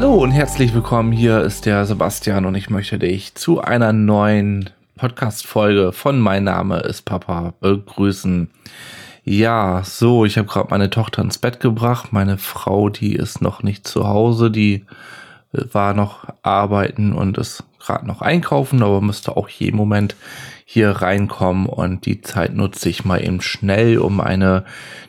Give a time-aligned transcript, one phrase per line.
[0.00, 1.12] Hallo und herzlich willkommen.
[1.12, 6.78] Hier ist der Sebastian und ich möchte dich zu einer neuen Podcast-Folge von Mein Name
[6.78, 8.48] ist Papa begrüßen.
[9.24, 12.14] Ja, so, ich habe gerade meine Tochter ins Bett gebracht.
[12.14, 14.86] Meine Frau, die ist noch nicht zu Hause, die
[15.52, 20.16] war noch arbeiten und ist gerade noch einkaufen, aber müsste auch jeden Moment
[20.64, 24.64] hier reinkommen und die Zeit nutze ich mal eben schnell, um eine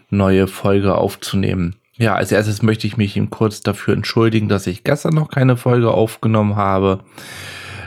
[0.10, 1.78] neue Folge aufzunehmen.
[2.02, 5.56] Ja, als erstes möchte ich mich ihm kurz dafür entschuldigen, dass ich gestern noch keine
[5.56, 7.04] Folge aufgenommen habe.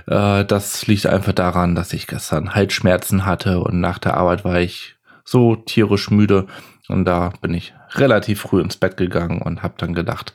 [0.07, 4.61] Äh, das liegt einfach daran, dass ich gestern Halsschmerzen hatte und nach der Arbeit war
[4.61, 6.47] ich so tierisch müde
[6.87, 10.33] und da bin ich relativ früh ins Bett gegangen und habe dann gedacht,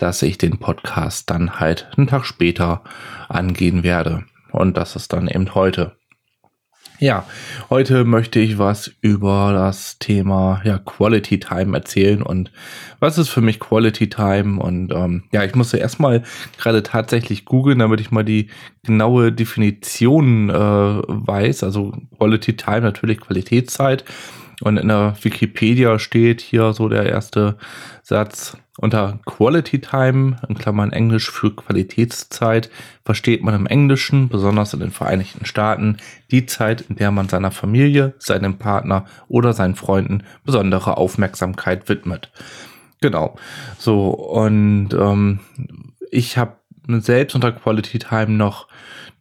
[0.00, 2.82] dass ich den Podcast dann halt einen Tag später
[3.28, 4.24] angehen werde.
[4.50, 5.99] Und das ist dann eben heute.
[7.02, 7.24] Ja,
[7.70, 12.52] heute möchte ich was über das Thema ja, Quality Time erzählen und
[12.98, 16.22] was ist für mich Quality Time und ähm, ja, ich musste erstmal
[16.58, 18.50] gerade tatsächlich googeln, damit ich mal die
[18.84, 21.64] genaue Definition äh, weiß.
[21.64, 24.04] Also Quality Time natürlich Qualitätszeit
[24.60, 27.56] und in der Wikipedia steht hier so der erste
[28.02, 28.56] Satz.
[28.78, 32.70] Unter Quality Time, in Klammern Englisch für Qualitätszeit,
[33.04, 35.98] versteht man im Englischen, besonders in den Vereinigten Staaten,
[36.30, 42.32] die Zeit, in der man seiner Familie, seinem Partner oder seinen Freunden besondere Aufmerksamkeit widmet.
[43.00, 43.36] Genau.
[43.78, 45.40] So, und ähm,
[46.10, 48.68] ich habe selbst unter Quality Time noch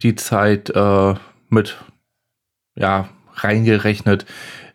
[0.01, 1.15] die Zeit äh,
[1.49, 1.77] mit
[2.75, 4.25] ja, reingerechnet,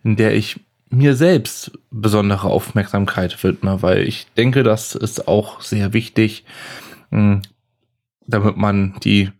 [0.05, 5.93] in der ich mir selbst besondere Aufmerksamkeit widme, weil ich denke, das ist auch sehr
[5.93, 6.45] wichtig,
[7.09, 7.41] hm,
[8.27, 9.31] damit man die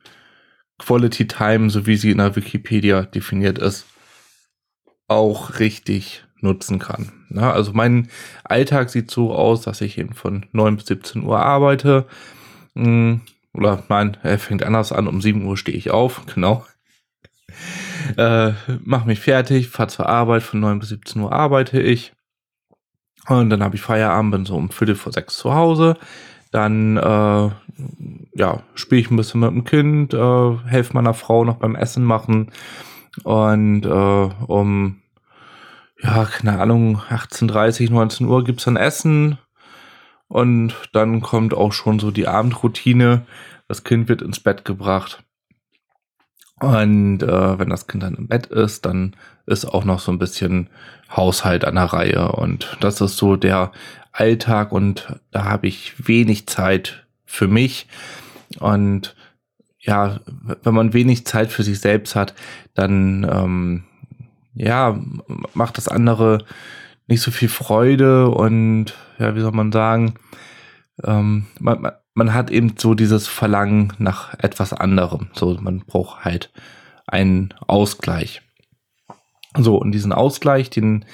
[0.79, 3.85] Quality Time, so wie sie in der Wikipedia definiert ist,
[5.07, 7.11] auch richtig nutzen kann.
[7.29, 8.09] Ja, also mein
[8.43, 12.07] Alltag sieht so aus, dass ich eben von 9 bis 17 Uhr arbeite.
[12.75, 13.21] Hm,
[13.53, 16.65] oder nein, er fängt anders an, um 7 Uhr stehe ich auf, genau
[18.17, 18.51] äh,
[18.83, 22.13] mach mich fertig, fahr zur Arbeit, von 9 bis 17 Uhr arbeite ich.
[23.27, 25.97] Und dann habe ich Feierabend, bin so um Viertel vor sechs zu Hause.
[26.51, 27.49] Dann äh,
[28.33, 32.03] ja, spiele ich ein bisschen mit dem Kind, äh, helfe meiner Frau noch beim Essen
[32.03, 32.51] machen.
[33.23, 33.89] Und äh,
[34.47, 35.01] um,
[36.01, 39.37] ja, keine Ahnung, 18.30, 19 Uhr gibt's dann Essen.
[40.27, 43.25] Und dann kommt auch schon so die Abendroutine.
[43.67, 45.23] Das Kind wird ins Bett gebracht.
[46.59, 50.19] Und äh, wenn das Kind dann im Bett ist, dann ist auch noch so ein
[50.19, 50.69] bisschen
[51.15, 52.31] Haushalt an der Reihe.
[52.31, 53.71] Und das ist so der
[54.11, 57.87] Alltag und da habe ich wenig Zeit für mich.
[58.59, 59.15] Und
[59.79, 60.19] ja,
[60.63, 62.33] wenn man wenig Zeit für sich selbst hat,
[62.73, 63.83] dann ähm,
[64.55, 64.97] ja,
[65.53, 66.45] macht das andere
[67.07, 70.15] nicht so viel Freude und ja, wie soll man sagen,
[71.03, 75.27] ähm, man, man hat eben so dieses Verlangen nach etwas anderem.
[75.33, 76.51] So, man braucht halt
[77.07, 78.41] einen Ausgleich.
[79.57, 81.05] So, und diesen Ausgleich, den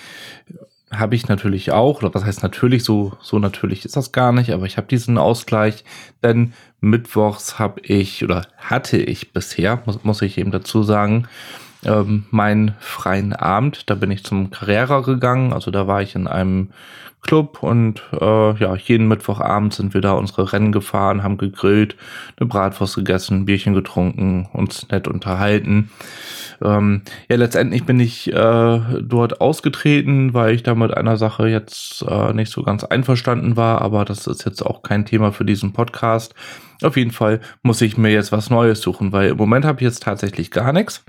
[0.92, 4.52] habe ich natürlich auch, oder was heißt natürlich, so, so natürlich ist das gar nicht,
[4.52, 5.86] aber ich habe diesen Ausgleich,
[6.22, 11.28] denn mittwochs habe ich, oder hatte ich bisher, muss, muss ich eben dazu sagen,
[11.86, 13.90] ähm, meinen freien Abend.
[13.90, 16.69] Da bin ich zum Carrera gegangen, also da war ich in einem
[17.22, 21.96] Club und äh, ja, jeden Mittwochabend sind wir da unsere Rennen gefahren, haben gegrillt,
[22.38, 25.92] eine Bratwurst gegessen, ein Bierchen getrunken, uns nett unterhalten.
[26.63, 32.05] Ähm, ja, letztendlich bin ich äh, dort ausgetreten, weil ich da mit einer Sache jetzt
[32.07, 35.73] äh, nicht so ganz einverstanden war, aber das ist jetzt auch kein Thema für diesen
[35.73, 36.35] Podcast.
[36.83, 39.85] Auf jeden Fall muss ich mir jetzt was Neues suchen, weil im Moment habe ich
[39.85, 41.03] jetzt tatsächlich gar nichts.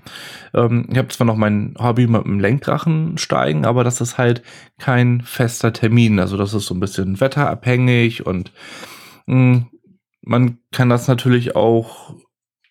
[0.54, 4.42] Ähm, ich habe zwar noch mein Hobby mit dem Lenkdrachen steigen, aber das ist halt
[4.78, 6.18] kein fester Termin.
[6.18, 8.52] Also das ist so ein bisschen wetterabhängig und
[9.26, 9.66] mh, hm,
[10.24, 12.14] man kann das natürlich auch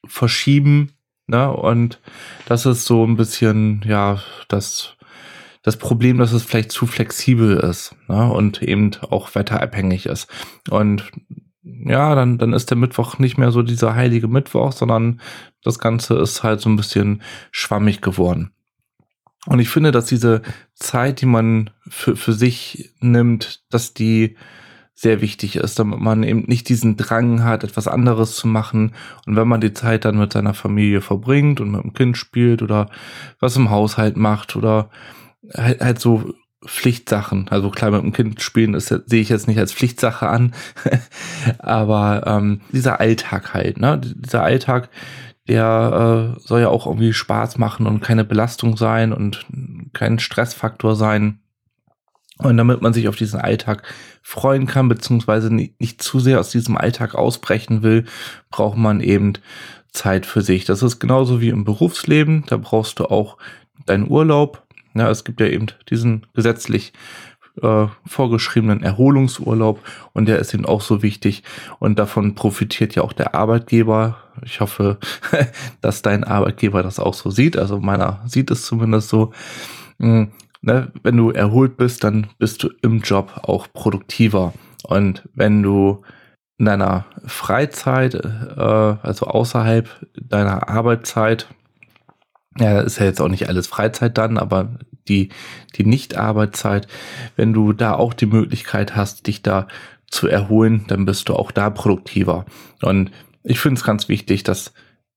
[0.06, 0.94] verschieben.
[1.28, 1.52] Ne?
[1.52, 2.00] Und
[2.46, 4.96] das ist so ein bisschen, ja, das
[5.64, 8.32] das Problem, dass es vielleicht zu flexibel ist ne?
[8.32, 10.28] und eben auch wetterabhängig ist.
[10.70, 11.12] Und
[11.64, 15.22] ja, dann, dann ist der Mittwoch nicht mehr so dieser heilige Mittwoch, sondern
[15.64, 17.22] das Ganze ist halt so ein bisschen
[17.52, 18.52] schwammig geworden.
[19.46, 20.41] Und ich finde, dass diese
[20.73, 24.38] Zeit, die man für, für sich nimmt, dass die
[25.02, 28.94] sehr wichtig ist, damit man eben nicht diesen Drang hat, etwas anderes zu machen.
[29.26, 32.62] Und wenn man die Zeit dann mit seiner Familie verbringt und mit dem Kind spielt
[32.62, 32.88] oder
[33.40, 34.92] was im Haushalt macht oder
[35.56, 37.48] halt, halt so Pflichtsachen.
[37.50, 40.53] Also klar, mit dem Kind spielen ist, sehe ich jetzt nicht als Pflichtsache an,
[41.58, 44.00] aber ähm, dieser Alltag halt, ne?
[44.00, 44.90] Dieser Alltag,
[45.47, 49.47] der äh, soll ja auch irgendwie Spaß machen und keine Belastung sein und
[49.94, 51.40] kein Stressfaktor sein.
[52.43, 53.84] Und damit man sich auf diesen Alltag
[54.22, 58.05] freuen kann, beziehungsweise nicht, nicht, zu sehr aus diesem Alltag ausbrechen will,
[58.49, 59.34] braucht man eben
[59.91, 60.66] Zeit für sich.
[60.66, 62.43] Das ist genauso wie im Berufsleben.
[62.47, 63.38] Da brauchst du auch
[63.85, 64.64] deinen Urlaub.
[64.93, 66.93] Ja, es gibt ja eben diesen gesetzlich
[67.61, 69.79] äh, vorgeschriebenen Erholungsurlaub
[70.14, 71.44] und der ist eben auch so wichtig
[71.79, 74.17] und davon profitiert ja auch der Arbeitgeber.
[74.44, 74.97] Ich hoffe,
[75.82, 77.58] dass dein Arbeitgeber das auch so sieht.
[77.58, 79.34] Also meiner sieht es zumindest so.
[80.63, 84.53] Ne, wenn du erholt bist, dann bist du im Job auch produktiver.
[84.84, 86.03] Und wenn du
[86.59, 89.90] in deiner Freizeit, äh, also außerhalb
[90.22, 91.47] deiner Arbeitszeit,
[92.59, 94.78] ja, ist ja jetzt auch nicht alles Freizeit dann, aber
[95.08, 95.29] die,
[95.75, 96.87] die Nicht-Arbeitszeit,
[97.35, 99.67] wenn du da auch die Möglichkeit hast, dich da
[100.11, 102.46] zu erholen, dann bist du auch da produktiver.
[102.84, 103.09] Und
[103.43, 104.73] ich finde es ganz wichtig, dass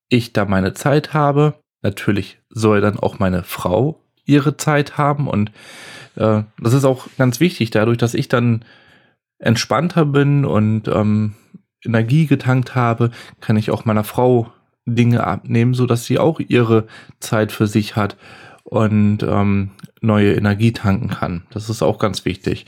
[0.08, 1.60] ich da meine Zeit habe.
[1.82, 5.28] Natürlich soll dann auch meine Frau ihre Zeit haben.
[5.28, 5.50] Und
[6.16, 8.64] äh, das ist auch ganz wichtig, dadurch, dass ich dann
[9.38, 11.34] entspannter bin und ähm,
[11.84, 13.10] Energie getankt habe,
[13.40, 14.50] kann ich auch meiner Frau
[14.86, 16.86] Dinge abnehmen, so dass sie auch ihre
[17.20, 18.16] Zeit für sich hat
[18.64, 21.42] und ähm, neue Energie tanken kann.
[21.50, 22.66] Das ist auch ganz wichtig.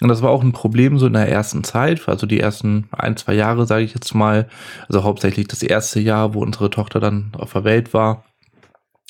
[0.00, 3.16] Und das war auch ein Problem so in der ersten Zeit, also die ersten ein,
[3.16, 4.48] zwei Jahre, sage ich jetzt mal,
[4.88, 8.24] also hauptsächlich das erste Jahr, wo unsere Tochter dann auf der Welt war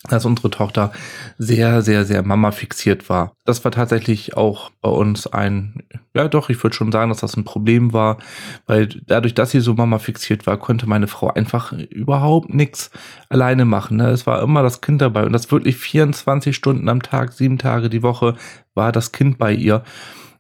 [0.04, 0.92] dass unsere Tochter
[1.38, 3.32] sehr, sehr, sehr Mama fixiert war.
[3.44, 5.82] Das war tatsächlich auch bei uns ein,
[6.14, 8.18] ja doch, ich würde schon sagen, dass das ein Problem war,
[8.66, 12.90] weil dadurch, dass sie so Mama fixiert war, konnte meine Frau einfach überhaupt nichts
[13.28, 13.96] alleine machen.
[13.96, 14.10] Ne?
[14.10, 17.90] Es war immer das Kind dabei und das wirklich 24 Stunden am Tag, sieben Tage
[17.90, 18.36] die Woche
[18.74, 19.82] war das Kind bei ihr.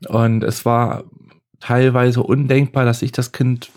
[0.06, 1.02] Und es war
[1.58, 3.70] teilweise undenkbar, dass ich das Kind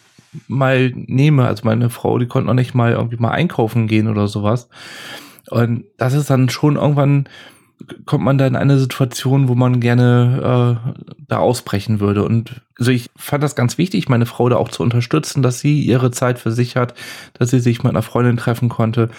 [0.48, 1.48] mal nehme.
[1.48, 4.69] Also meine Frau, die konnte noch nicht mal irgendwie mal einkaufen gehen oder sowas.
[5.50, 7.28] Und das ist dann schon irgendwann,
[8.06, 12.24] kommt man da in eine Situation, wo man gerne äh, da ausbrechen würde.
[12.24, 15.82] Und also ich fand das ganz wichtig, meine Frau da auch zu unterstützen, dass sie
[15.82, 16.94] ihre Zeit für sich hat,
[17.34, 19.10] dass sie sich mit einer Freundin treffen konnte.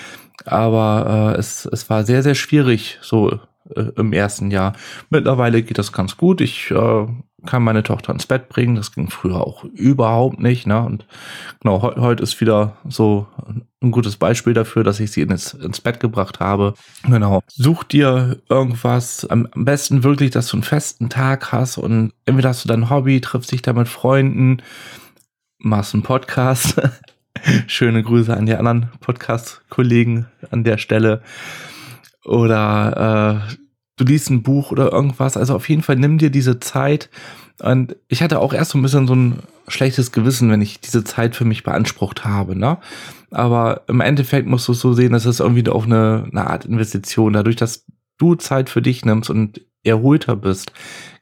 [0.44, 3.38] Aber äh, es, es war sehr, sehr schwierig, so
[3.74, 4.74] äh, im ersten Jahr.
[5.10, 6.40] Mittlerweile geht das ganz gut.
[6.40, 7.06] Ich äh,
[7.46, 8.76] kann meine Tochter ins Bett bringen.
[8.76, 10.66] Das ging früher auch überhaupt nicht.
[10.66, 10.80] Ne?
[10.82, 11.06] Und
[11.60, 13.26] genau, he heute ist wieder so
[13.82, 16.74] ein gutes Beispiel dafür, dass ich sie ins, ins Bett gebracht habe.
[17.04, 17.42] Genau.
[17.48, 19.26] Such dir irgendwas.
[19.26, 22.90] Am, am besten wirklich, dass du einen festen Tag hast und entweder hast du dein
[22.90, 24.62] Hobby, triffst dich da mit Freunden,
[25.58, 26.80] machst einen Podcast.
[27.66, 31.22] Schöne Grüße an die anderen Podcast-Kollegen an der Stelle.
[32.24, 33.61] Oder äh,
[34.02, 35.36] du liest ein Buch oder irgendwas.
[35.36, 37.08] Also auf jeden Fall nimm dir diese Zeit.
[37.60, 39.38] Und ich hatte auch erst so ein bisschen so ein
[39.68, 42.78] schlechtes Gewissen, wenn ich diese Zeit für mich beansprucht habe, ne?
[43.30, 46.64] Aber im Endeffekt musst du es so sehen, dass es irgendwie auch eine, eine Art
[46.64, 47.32] Investition.
[47.32, 47.86] Dadurch, dass
[48.18, 50.72] du Zeit für dich nimmst und erholter bist,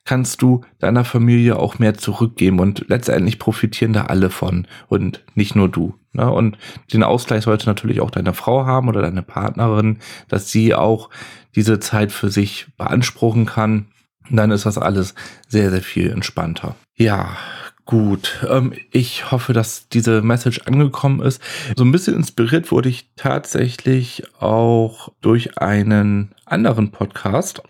[0.04, 5.54] kannst du deiner Familie auch mehr zurückgeben und letztendlich profitieren da alle von und nicht
[5.54, 5.94] nur du.
[6.12, 6.30] Ne?
[6.30, 6.58] Und
[6.92, 9.98] den Ausgleich sollte natürlich auch deine Frau haben oder deine Partnerin,
[10.28, 11.10] dass sie auch
[11.54, 13.86] diese Zeit für sich beanspruchen kann.
[14.28, 15.14] Und dann ist das alles
[15.48, 16.76] sehr, sehr viel entspannter.
[16.96, 17.36] Ja,
[17.90, 18.46] gut.
[18.48, 21.42] Ähm, ich hoffe, dass diese Message angekommen ist.
[21.76, 27.62] So ein bisschen inspiriert wurde ich tatsächlich auch durch einen anderen Podcast.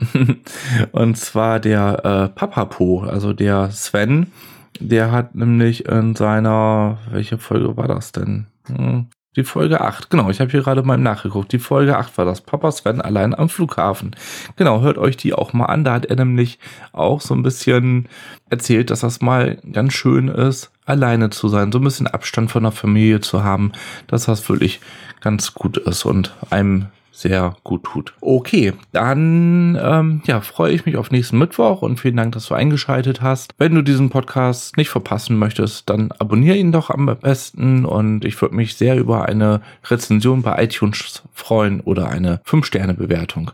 [0.93, 4.31] Und zwar der äh, Papapo, also der Sven.
[4.79, 8.47] Der hat nämlich in seiner, welche Folge war das denn?
[8.67, 9.07] Hm,
[9.41, 11.53] die Folge 8, genau, ich habe hier gerade mal nachgeguckt.
[11.53, 12.41] Die Folge 8 war das.
[12.41, 14.15] Papa Sven allein am Flughafen.
[14.57, 15.85] Genau, hört euch die auch mal an.
[15.85, 16.59] Da hat er nämlich
[16.93, 18.09] auch so ein bisschen
[18.51, 22.65] erzählt, dass das mal ganz schön ist, alleine zu sein, so ein bisschen Abstand von
[22.65, 23.73] der Familie zu haben,
[24.09, 24.81] dass das wirklich
[25.21, 26.87] ganz gut ist und einem
[27.21, 28.15] sehr gut tut.
[28.21, 32.55] Okay, dann ähm, ja, freue ich mich auf nächsten Mittwoch und vielen Dank, dass du
[32.55, 33.53] eingeschaltet hast.
[33.59, 38.41] Wenn du diesen Podcast nicht verpassen möchtest, dann abonniere ihn doch am besten und ich
[38.41, 43.51] würde mich sehr über eine Rezension bei iTunes freuen oder eine 5-Sterne-Bewertung.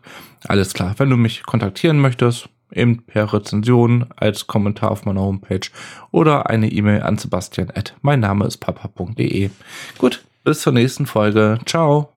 [0.47, 5.69] Alles klar, wenn du mich kontaktieren möchtest, eben per Rezension als Kommentar auf meiner Homepage
[6.11, 9.51] oder eine E-Mail an sebastian at mein Name ist papa.de.
[9.99, 11.59] Gut, bis zur nächsten Folge.
[11.67, 12.13] Ciao.